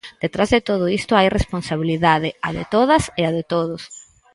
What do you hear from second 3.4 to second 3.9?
todos.